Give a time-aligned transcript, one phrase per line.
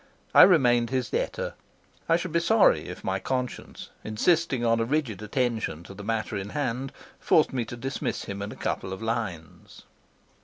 [0.33, 1.53] I remained his debtor.
[2.09, 6.35] I should be sorry if my conscience, insisting on a rigid attention to the matter
[6.35, 9.83] in hand, forced me to dismiss him in a couple of lines.